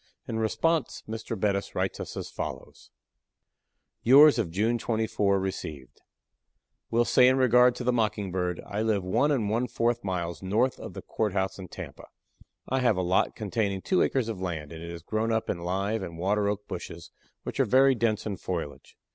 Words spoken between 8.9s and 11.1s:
one and one fourth miles north of the